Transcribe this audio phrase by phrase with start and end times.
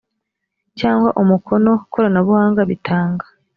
[0.79, 3.25] cyangwa umukono koranabuhanga bitanga